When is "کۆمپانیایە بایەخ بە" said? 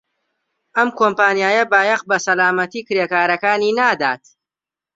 0.99-2.17